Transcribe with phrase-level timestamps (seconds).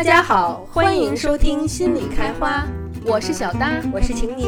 [0.00, 2.66] 大家好，欢迎收听心理开花，
[3.04, 4.46] 我是小搭，我是晴妮。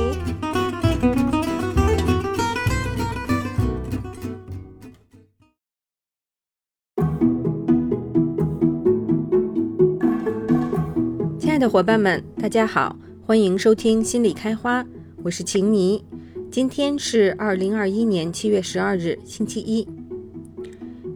[11.38, 12.96] 亲爱的伙伴们，大家好，
[13.26, 14.82] 欢迎收听心理开花，
[15.22, 16.02] 我是晴妮。
[16.50, 19.86] 今天是二零二一年七月十二日，星期一。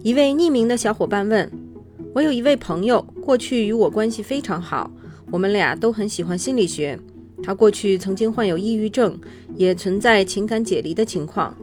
[0.03, 1.51] 一位匿名的小伙伴问
[2.17, 4.91] ：“我有一位朋友，过去与我关系非常好，
[5.31, 6.99] 我们俩都很喜欢心理学。
[7.43, 9.21] 他过去曾经患有抑郁症，
[9.55, 11.55] 也存在情感解离的情况。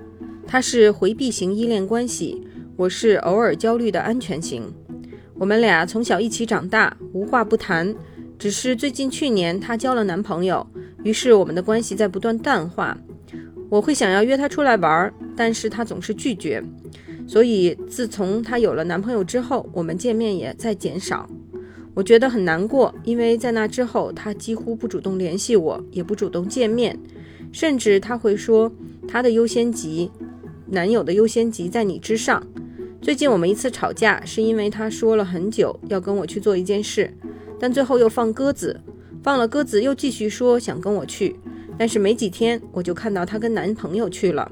[0.46, 2.40] 他是回避型依恋关系，
[2.76, 4.72] 我是偶尔焦虑的安全型。
[5.40, 7.96] 我们俩从小一起长大，无话不谈。
[8.38, 10.68] 只是最近去年，她交了男朋友，
[11.04, 12.96] 于是我们的关系在不断淡化。
[13.72, 16.64] 我会想要约她出来玩，但是她总是拒绝。”
[17.26, 21.30] 所以，自从她有了男朋友之后，我们见面也在减少。
[21.96, 27.00] 我觉得很难过，因为在那之后，她几乎不主动联系我，也不主动见面，
[27.52, 28.72] 甚至她会说
[29.08, 30.12] 她的优先级，
[30.68, 32.46] 男友的优先级在你之上。
[33.02, 37.14] 最近我们一次吵架，是因为她说了很久要跟我去做一件事，
[37.60, 38.82] 但最后又放鸽子，
[39.22, 41.36] 放了鸽子又继续说想跟我去，
[41.78, 44.52] 但是没几天我就看到她跟男朋友去了，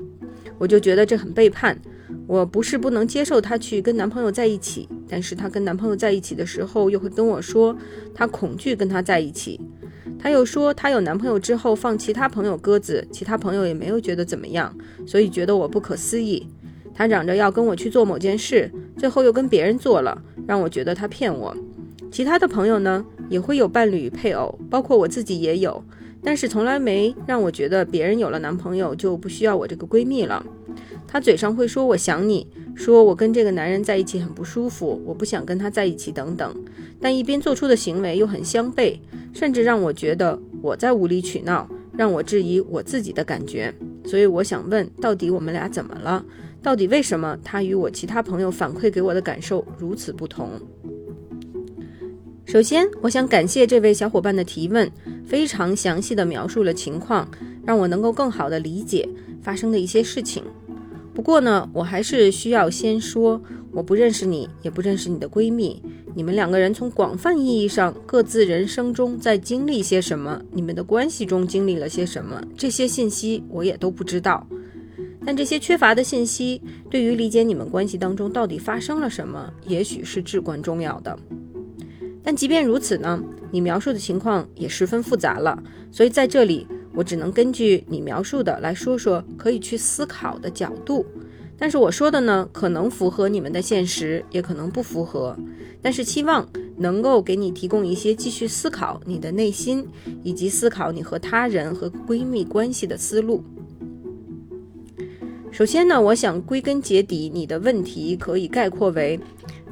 [0.60, 1.80] 我就觉得这很背叛。
[2.28, 7.76] 我不是不能接受她去跟男朋友在一起，但是她跟男朋友在一起的时候，又会跟我说
[8.14, 9.60] 她恐惧跟他在一起。
[10.20, 14.74] 她又说她有男朋友之后放其他朋友鸽子，其他朋友也没有觉得怎么样，
[15.06, 16.48] 所以觉得我不可思议。
[16.94, 21.56] 她嚷着要跟我去做某件事，最后又跟别人做了，让我觉得她骗我。
[22.12, 25.84] 其他的朋友呢，也会有伴侣配偶，包括我自己也有，
[26.24, 30.46] 但是从来没让我觉得别人有了男朋友就不需要我这个闺蜜了。
[31.08, 36.56] 她嘴上会说我想你，说我跟这个男人在一起很不舒服，我不想跟他在一起等等，
[37.00, 38.98] 但一边做出的行为又很相悖，
[39.34, 43.74] 甚至让我觉得我在无理取闹，让我质疑我自己的感觉。
[44.06, 46.24] 所以我想问，到底我们俩怎么了？
[46.64, 50.50] 到底为什么他与我其他朋友反馈给我的感受如此不同？
[52.46, 54.92] 首先，我想感谢这位小伙伴的提问，
[55.26, 57.30] 非常详细的描述了情况，
[57.66, 59.08] 让我能够更好的理解
[59.42, 60.44] 发生的一些事情。
[61.14, 63.42] 不过呢，我还是需要先说，
[63.72, 65.82] 我不认识你，也不认识你的闺蜜。
[66.14, 74.46] 你们两个人从广泛意义上各自人生中在经历些什么，你们的关系中经历了些什么，这些信息我也都不知道。
[75.24, 81.18] 但这些缺乏的信息，对于理解你们关系当中到底发生了什么，也许是至关重要的。
[82.24, 85.62] 但即便如此呢，你描述的情况也十分复杂了，
[85.92, 86.68] 所以在这里。
[86.94, 91.06] 我只能根据你描述的来说说可以去思考的角度，
[91.58, 95.34] 但是我说的呢，可能符合你们的现实，也可能不符合。
[95.82, 96.46] 但是期望
[96.76, 99.88] 能够给你提供一些继续思考你的内心，
[100.22, 103.42] 以及思考你和他人和闺蜜关系的思路。
[105.50, 109.18] 首先呢，我想归根结底，你的问题可以概括为：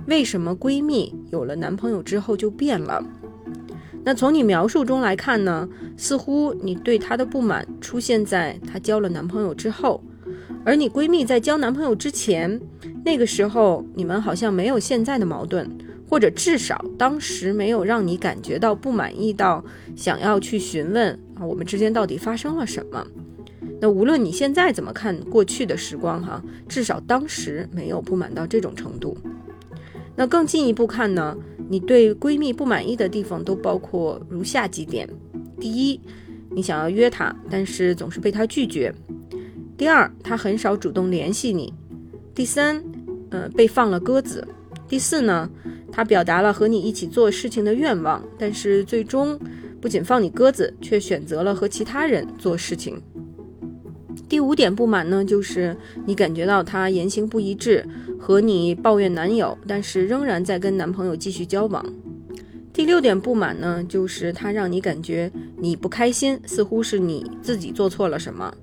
[0.10, 3.06] 为什么闺蜜有了男朋友之后就变了？
[4.04, 10.04] 那从你描述中来看呢，似乎你对她的不满出现在她交了男朋友之后，
[10.66, 12.60] 而你闺蜜在交男朋友之前，
[13.06, 15.70] 那个时候你们好像没有现在的矛盾，
[16.10, 19.64] 或者至少当时没有让你感觉到不满意到
[19.96, 23.06] 想要去询问啊，我们之间到底发生了什么？
[23.80, 29.16] 那无论你现在怎么看过去的时光哈，至少当时没有不满到这种程度。
[30.20, 31.34] 那更进一步看呢？
[31.70, 35.08] 你对闺蜜不满意的地方都包括如下几点：
[35.62, 35.98] 第一，
[36.52, 38.92] 你想要约她，但是总是被她拒绝；
[39.78, 41.72] 第二，她很少主动联系你；
[42.36, 42.84] 第三，
[43.30, 44.44] 呃，被放了鸽子；
[44.90, 45.50] 第四呢，
[45.90, 49.40] 她表达了和你一起做事情的愿望，但是最终
[49.80, 53.02] 不仅放你鸽子，却选择了和其他人做事情。
[54.28, 57.88] 第五点不满呢，就是你感觉到她言行不一致，
[58.20, 61.84] 和你抱怨男友，但是仍然在跟男朋友继续交往。
[62.74, 68.54] 第六点不满呢，就是他让你感觉你不开心，似乎是你自己做错了什么。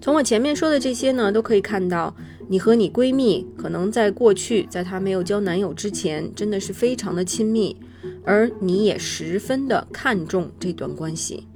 [0.00, 2.14] 从我前面说的这些呢，都可以看到，
[2.48, 7.76] 你和你闺蜜可能在过去，在她没有交男友之前，真的是非常的亲密，
[8.24, 11.46] 而你也十分的看重这段关系。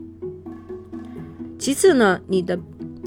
[1.58, 2.58] 其次呢，你的。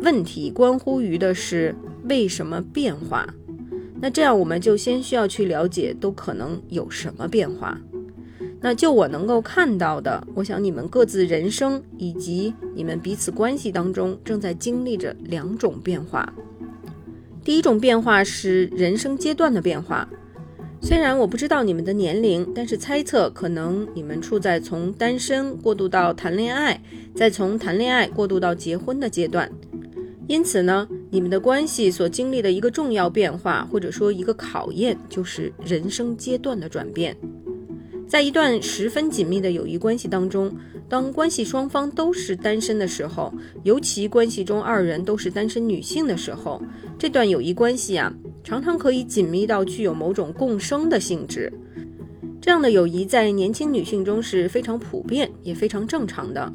[0.02, 1.74] 问题关乎于的是
[2.10, 3.34] 为什么变化？
[4.04, 7.80] 那这样我们就先需要去了解都可能有什么变化。
[8.60, 16.34] 那就我能够看到的，我想你们各自人生以及你们彼此关系当中正在经历着两种变化。
[17.46, 20.10] 第一种变化是人生阶段的变化，
[20.82, 26.82] 虽然我不知道你们的年龄，但是猜测可能你们处在从单身过渡到谈恋爱，
[27.16, 29.50] 再从谈恋爱过渡到结婚的阶段。
[30.28, 37.16] 因此呢，你们的关系所经历的一个重要变化，或者说一个考验，就是人生阶段的转变。
[38.08, 40.52] 在一段十分紧密的友谊关系当中，
[40.90, 43.32] 当关系双方都是单身的时候，
[43.62, 46.60] 尤其关系中二人都是单身女性的时候，
[46.98, 48.12] 这段友谊关系啊，
[48.44, 51.54] 常常可以紧密到具有某种共生的性质。
[52.42, 56.52] 这样的友谊在年轻女性中是非常普遍，也非常正常的。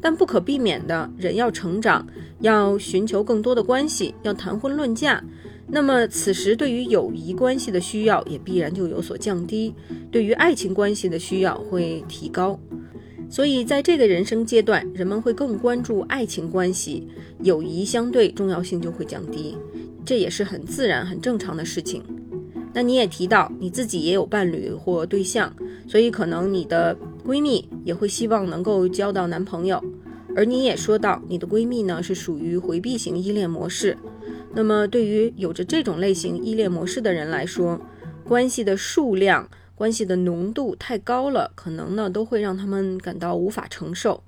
[0.00, 2.06] 但不可避免的，人要成长，
[2.40, 5.22] 要寻求更多的关系，要谈婚论嫁。
[5.72, 9.74] 那么，此时对于友谊关系的需要也必然就有所降低，
[10.10, 12.58] 对于爱情关系的需要会提高。
[13.28, 17.06] 所以，在这个人生阶段，人们会更关注爱情关系，
[17.44, 19.56] 友谊相对重要性就会降低，
[20.04, 22.02] 这也是很自然、很正常的事情。
[22.72, 25.54] 那你也提到你自己也有伴侣或对象，
[25.86, 29.82] 所以可能你的闺蜜也会希望能够交到男朋友，
[30.34, 33.96] 而你也说到你的闺蜜呢是属于回避型依恋模式。
[34.52, 37.80] 那么，对于有着这种类型依恋模式的人来说，
[38.24, 44.22] 关系的数量、关系的浓度太高了，可能呢都会让他们感到无法承受。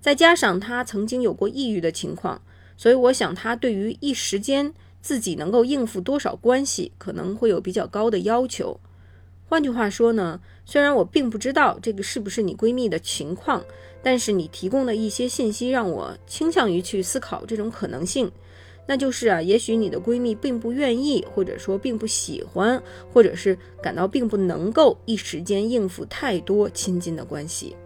[0.00, 2.40] 再加上他曾经有过抑郁的情况，
[2.76, 8.78] 所以我想他对于一时间自己能够应付多少关系，可能会有比较高的要求。
[9.54, 13.64] 换句话说呢，虽然我并不知道这个是不是你闺蜜的情况，
[14.02, 18.28] 但是你提供的一些信息让我倾向于去思考这种可能性。
[18.84, 27.76] 那就是啊，也许你的闺蜜并不愿意，或者说并不喜欢，或者是感到并不能够一时间应付太多亲近的关系。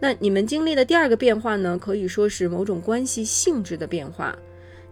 [0.00, 4.36] 那你们经历的第二个变化呢，可以说是某种关系性质的变化。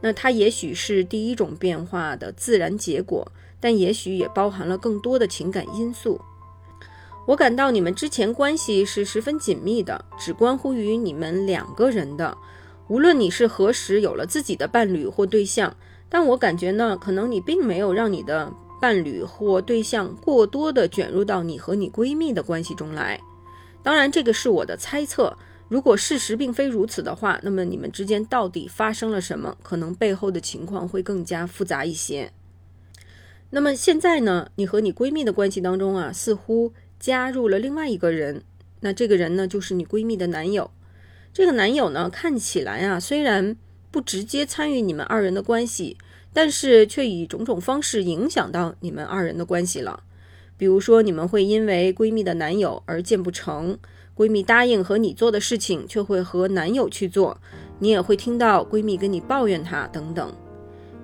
[0.00, 3.26] 那它也许是第一种变化的自然结果，
[3.64, 6.20] 但也许也包含了更多的情感因素。
[7.26, 12.37] 我感到你们之前关系是十分紧密的，只关乎于你们两个人的。
[12.88, 15.75] 无论你是何时有了自己的伴侣或对象，
[16.11, 18.52] 但我感觉呢，可能你并没有让你的
[18.82, 23.19] 伴侣或对象过多的卷入到你和你闺蜜的关系中来。
[23.82, 25.34] 当然，这个是我的猜测。
[25.70, 29.56] 如果事实并非如此的话，那么你们之间到底发生了什么？
[29.62, 32.31] 可能背后的情况会更加复杂一些。
[33.54, 38.42] 那么现在呢，你和你闺蜜的关系当中啊，似乎加入了另外一个人。
[38.80, 40.72] 那这个人呢，就是你闺蜜的男友。
[41.32, 43.56] 这个男友呢，看起来啊，虽然
[43.92, 45.96] 不直接参与你们二人的关系，
[46.32, 50.02] 但是却以种种方式影响到你们二人的关系了。
[50.56, 53.78] 比如说，你们会因为闺蜜的男友而见不成，
[54.16, 57.40] 闺蜜答应和你做的事情，却会和男友去做，
[57.78, 60.34] 你也会听到闺蜜跟你抱怨她等等。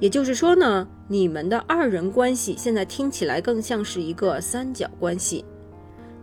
[0.00, 5.44] 也就是说呢，你们的二人关系现在听起来更像是一个三角关系。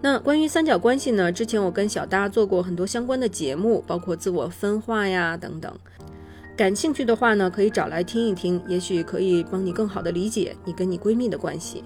[0.01, 1.31] 那关于三角关系呢？
[1.31, 5.73] 之前我跟小搭做过很多相关的节目，包括自我分化呀等等。
[6.55, 11.83] 感兴趣的话呢，可以找来听一听，也许可以帮你更好的理解你跟你闺蜜的关系。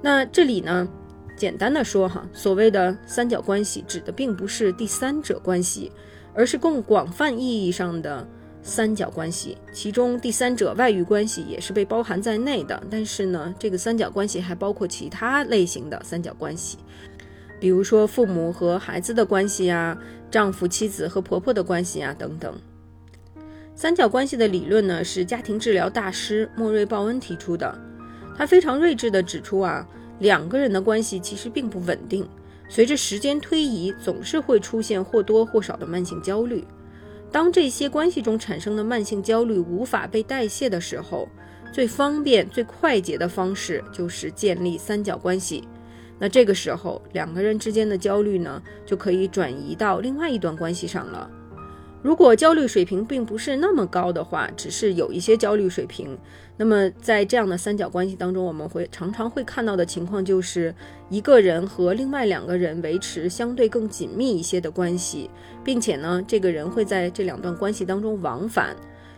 [0.00, 0.88] 那这里呢，
[1.36, 5.90] 简单的说哈，所谓的三角关系指的并不是第三者关系，
[6.34, 8.26] 而是更广泛意义上的。
[8.62, 12.82] 三角关系，其中第三者外遇关系也是被包含在内的。
[12.90, 16.78] 但是呢，这个三角关系还包括其他类型的三角关系，
[17.58, 19.96] 比如说父母和孩子的关系啊，
[20.30, 22.54] 丈夫、妻子和婆婆的关系啊等等。
[23.74, 27.78] 三角关系的理论呢，是家庭治疗大师莫瑞·鲍恩提出的。
[28.36, 29.86] 他非常睿智地指出啊，
[30.18, 32.28] 两个人的关系其实并不稳定，
[32.68, 36.64] 随着时间推移，总是会出现或多或少的慢性焦虑。
[37.30, 41.28] 当这些关系中产生的慢性焦虑无法被代谢的时候，
[41.72, 45.68] 最方便、最快捷的方式就是建立三角关系。
[46.18, 51.30] 那这个时候，两个人之间的焦虑呢，就可以转移到另外一段关系上了。
[52.00, 56.16] 如果焦虑水平并不是那么高的话，只是有一些焦虑水平，
[56.56, 60.72] 那么在这样的三角关系当中，我们会常常会看到的情况就是
[61.10, 65.28] 一个人和另外两个人维持相对更紧密一些的关系，
[65.64, 68.76] 并且呢，这个人会在这两段关系当中往返。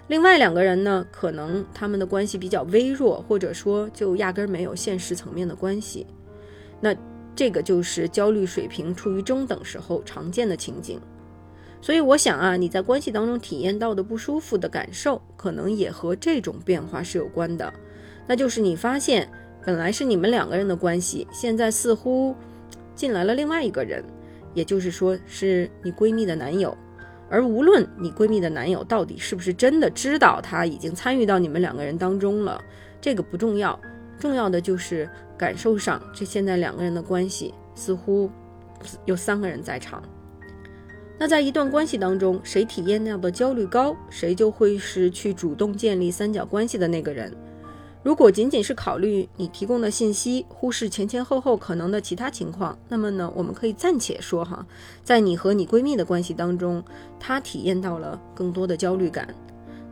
[0.09, 6.07] 另外两个人呢，可能他们的关系比较微弱，或者说就压根儿没有现实层面的关系。
[6.81, 6.97] 那
[7.37, 10.99] 这个就是焦虑水平处于中等时候常见的情景。
[11.83, 17.73] 所以我想啊，你在关系当中体验到的不舒服的感受，可能也和这种变化是有关的。
[18.27, 19.29] 那就是你发现，
[19.65, 22.37] 本来是你们两个人的关系，现在似乎
[22.95, 24.05] 进来了另外一个人，
[24.53, 26.77] 也就是说是你闺蜜的男友。
[27.31, 32.63] 而无论你闺蜜的男友到底是不是真的知道他已经参与到你们两个人当中了，
[33.01, 33.79] 这个不重要。
[34.19, 35.09] 重要的就是
[35.39, 38.31] 感受上，这现在两个人的关系似乎
[39.07, 40.03] 有三个人在场。
[41.21, 47.31] 那在一段关系当中，谁体验到的焦虑高，谁就会是去主动建立三角关系的那个人。
[48.03, 54.67] 如果仅仅是考虑你提供的信息，忽视前前后后可能的其他情况，那么呢，我们可以暂且说哈，
[55.05, 56.83] 在你和你闺蜜的关系当中，
[57.19, 59.29] 她体验到了更多的焦虑感。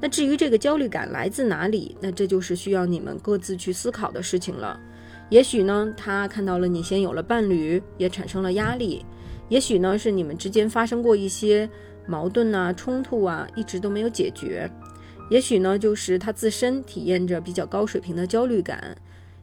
[0.00, 4.80] 那至于这个焦虑感来自哪里，那这就是需要你们各自去思考的事情了。
[5.28, 9.04] 也许呢，她看到了你先有了伴侣，也产生了压力。
[9.48, 11.68] 也许呢，是你们之间发生过一些
[12.06, 14.70] 矛盾啊、冲突啊，一直都没有解决。
[15.30, 18.96] 也许呢，就是他自身体验着比较高水平的焦虑感。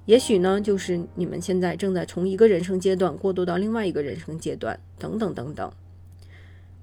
[0.05, 5.71] 也许呢，就是你们现在正在从一个人生阶段过渡到另外一个人生阶段，等等等等。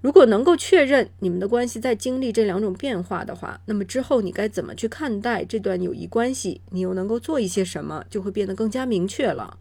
[0.01, 6.61] 如果能够确认你们的关系在经历这两种变化的话，那么之后你该怎么去看待这段友谊关系？
[6.71, 9.59] 你又能够做一些什么，就会变得更加明确了。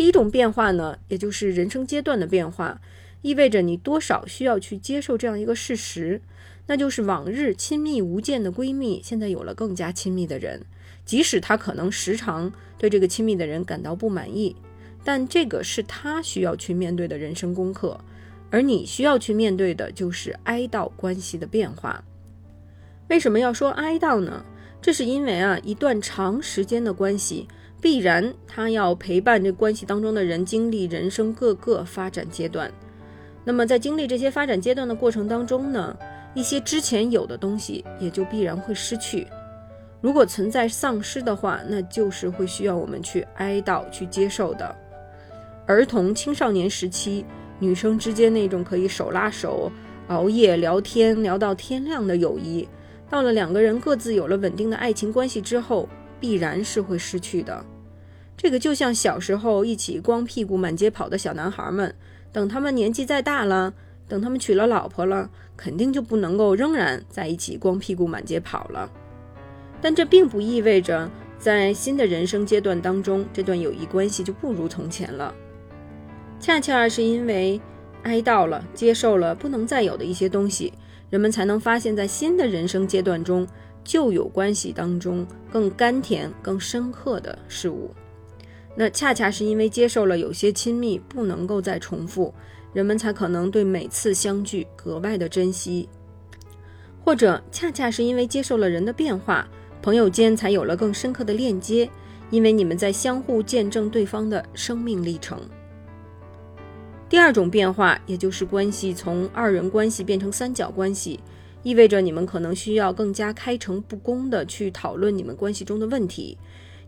[0.00, 2.80] 第一种变化呢，也就是人生阶段的变化，
[3.20, 6.22] 意味着你多少需要去接受这样一个事实，
[6.68, 10.62] 那就是往日亲密无间的闺蜜，现在有了更加亲密的人，
[11.04, 14.56] 即使她可能时常对这个亲密的人感到不满意，
[15.04, 18.00] 但这个是她需要去面对的人生功课，
[18.48, 22.02] 而你需要去面对的就是哀悼关系的变化。
[23.08, 24.42] 为什么要说哀悼呢？
[24.80, 27.46] 这是因为啊，一段长时间的关系。
[27.80, 32.70] 必然，他要陪伴这关系当中的人经历人生各个发展阶段。
[33.42, 35.96] 那么，在经历这些发展阶段的过程当中呢，
[36.34, 39.26] 一些之前有的东西也就必然会失去。
[40.02, 44.76] 如果存在丧失的话，那就是会需要我们去哀悼、去接受的。
[45.66, 47.24] 儿童、青少年时期，
[47.58, 49.72] 女生之间那种可以手拉手
[50.08, 52.68] 熬夜聊天聊到天亮的友谊，
[53.08, 55.88] 到了两个人各自有了稳定的爱情关系之后。
[56.20, 57.64] 必然是会失去的，
[58.42, 61.94] 这个就像小时候一起光屁股满街跑的小男孩们，
[62.32, 63.74] 等他们年纪再大了，
[64.08, 65.28] 等他们娶了老婆了，
[65.58, 68.90] 肯定就不能够仍然在一起光屁股满街跑了。
[69.82, 75.34] 但这并不意味着在新的人生阶段当中，这段友谊关系就不如从前了。
[76.40, 77.60] 恰恰是因为
[78.04, 80.72] 哀悼了、接受了不能再有的一些东西，
[81.10, 83.46] 人们才能发现，在新的人生阶段中。
[83.82, 87.90] 旧有关系当中更甘甜、更深刻的事物，
[88.74, 92.32] 那恰恰是因为接受了有些亲密不能够再重复，
[92.72, 95.88] 人们才可能对每次相聚格外的珍惜；
[97.04, 99.48] 或者恰恰是因为接受了人的变化，
[99.82, 101.90] 朋友间才有了更深刻的链接，
[102.30, 105.40] 因为你们在相互见证对方的生命历程。
[107.08, 111.18] 第二种变化，也就是关系从二人关系变成三角关系。
[111.62, 116.38] 意味着你们可能需要更加开诚布公地去讨论你们关系中的问题，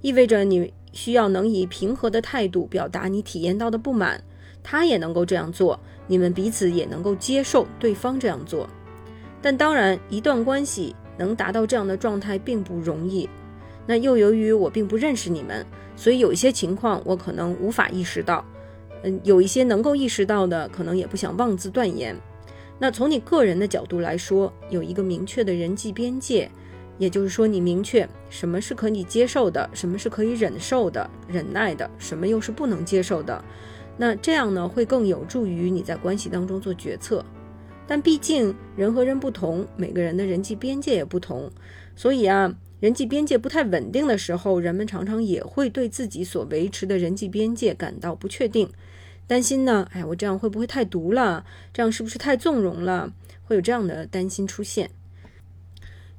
[0.02, 4.22] 意味着你需要能以平和的态度表达你体验到的不满，
[4.62, 8.68] 他也能够这样做，你们彼此也能够接受对方这样做。
[9.40, 13.28] 但当然，一段关系能达到这样的状态并不容易。
[13.86, 15.64] 那又由于我并不认识你们，
[15.96, 18.44] 所以有一些情况我可能无法意识到，
[19.02, 22.16] 嗯，有一些能够意识到的，可能也不想妄自断言。
[22.78, 26.50] 那从你个人的角度来说，有一个明确的人际边界，
[26.98, 33.44] 也就是说，你明确什么是可以接受的，什么是可以忍受的、忍耐的，什么又是不能接受的。
[33.96, 37.24] 那这样呢，会更有助于你在关系当中做决策。
[37.86, 41.50] 但毕竟人和人不同，每个人的人际边界也不同，
[41.96, 48.68] 所以啊，人际边界不太稳定的时候，人们常常也会对自己所维持的人际边界感到不确定。
[49.26, 49.86] 担心呢？
[49.92, 51.44] 哎，我这样会不会太毒了？
[51.72, 53.12] 这样是不是太纵容了？
[53.44, 54.90] 会有这样的担心出现。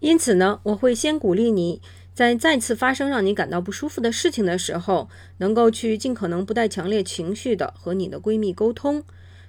[0.03, 1.81] 因此呢，我会先鼓励你
[2.13, 5.07] 在再次发生让你感到不舒服的事情的时候，
[5.37, 9.01] 能够去尽可能不带强烈情绪的和你的闺蜜沟通，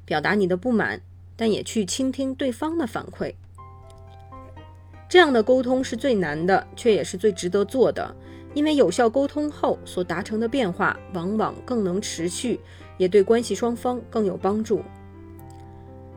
[0.05, 1.01] 表达你的不满，
[1.35, 3.35] 但也去倾听对方的反馈。
[5.09, 8.15] 这样的沟通是最难的，却也是最值得做的，
[8.55, 12.61] 因为有效沟通后所达成的变化，往往更能持续。
[12.97, 14.81] 也对关系双方更有帮助，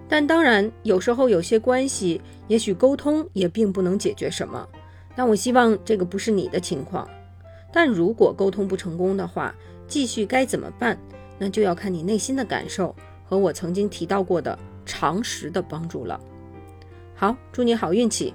[0.08, 4.68] 但当然，有时候有些关系，也许沟通也并不能解决什么。
[5.16, 7.08] 但我希望这个不是你的情况。
[7.72, 9.54] 但如果沟通不成功的话，
[9.88, 10.98] 继续该怎么办？
[11.38, 16.20] 那就要看你内心的感受和我曾经提到过的常识的帮助了。
[17.14, 18.34] 好，祝你好运气。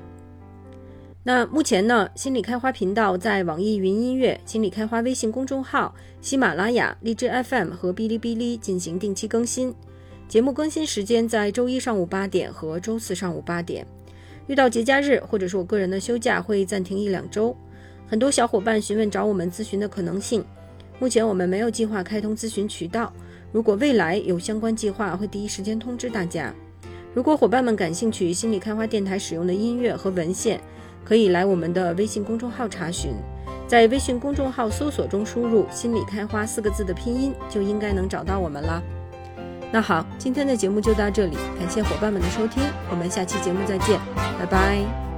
[1.25, 9.73] 那目前呢，心理开花频道在网易云音乐、心理开花微信公众号、喜马拉雅、荔枝 FM 和哔哩哔哩进行定期更新。
[10.27, 13.87] 节目更新时间在周一上午八点和周四上午八点。
[14.47, 17.57] 遇到节假日或者是我个人的休假，会暂停一两周。
[18.07, 20.45] 很多小伙伴询问找我们咨询的可能性，
[20.99, 23.13] 目前我们没有计划开通咨询渠道。
[23.53, 26.55] 如果未来有相关计划，会第一时间通知大家。
[27.15, 30.61] 如果伙伴们感兴趣心理开花电台使用的音乐和文献，
[31.05, 33.13] 可以来我们的微信公众号查询，
[33.67, 38.83] 在微信公众号搜索中输入“心理开花”四个字的拼音，就应该能找到我们了。
[39.73, 43.99] 那好，今天的节目就到这里，感谢伙伴们的收听，我们下期节目再见，
[44.39, 45.12] 拜拜。